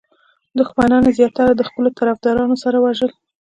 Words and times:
دښمنان 0.59 1.03
یې 1.07 1.11
زیاتره 1.19 1.51
د 1.55 1.61
خپلو 1.69 1.89
طرفدارانو 1.99 2.55
سره 2.63 2.77
وژل. 2.79 3.11